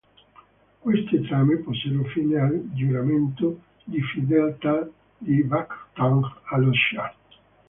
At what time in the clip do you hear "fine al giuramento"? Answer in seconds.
2.05-3.59